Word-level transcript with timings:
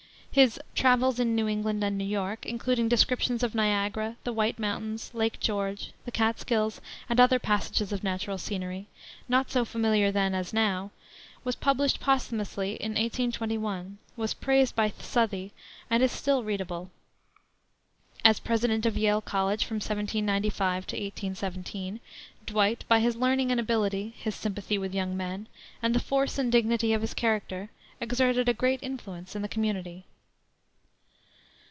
His 0.33 0.57
Travels 0.75 1.19
in 1.19 1.35
New 1.35 1.49
England 1.49 1.83
and 1.83 1.97
New 1.97 2.05
York, 2.05 2.45
including 2.45 2.87
descriptions 2.87 3.43
of 3.43 3.53
Niagara, 3.53 4.15
the 4.23 4.31
White 4.31 4.57
Mountains, 4.59 5.11
Lake 5.13 5.41
George, 5.41 5.91
the 6.05 6.11
Catskills, 6.11 6.79
and 7.09 7.19
other 7.19 7.37
passages 7.37 7.91
of 7.91 8.01
natural 8.01 8.37
scenery, 8.37 8.87
not 9.27 9.51
so 9.51 9.65
familiar 9.65 10.09
then 10.09 10.33
as 10.33 10.53
now, 10.53 10.91
was 11.43 11.57
published 11.57 11.99
posthumously 11.99 12.75
in 12.77 12.91
1821, 12.91 13.97
was 14.15 14.33
praised 14.33 14.73
by 14.73 14.93
Southey, 14.99 15.51
and 15.89 16.01
is 16.01 16.13
still 16.13 16.43
readable. 16.45 16.89
As 18.23 18.39
President 18.39 18.85
of 18.85 18.97
Yale 18.97 19.19
College 19.19 19.65
from 19.65 19.75
1795 19.81 20.87
to 20.87 20.95
1817, 20.95 21.99
Dwight, 22.45 22.85
by 22.87 23.01
his 23.01 23.17
learning 23.17 23.51
and 23.51 23.59
ability, 23.59 24.13
his 24.17 24.33
sympathy 24.35 24.77
with 24.77 24.95
young 24.95 25.17
men, 25.17 25.47
and 25.83 25.93
the 25.93 25.99
force 25.99 26.39
and 26.39 26.49
dignity 26.49 26.93
of 26.93 27.01
his 27.01 27.13
character, 27.13 27.69
exerted 27.99 28.47
a 28.47 28.53
great 28.53 28.79
influence 28.81 29.35
in 29.35 29.41
the 29.41 29.49
community. 29.49 30.05